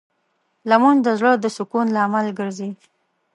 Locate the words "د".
1.03-1.07, 1.39-1.45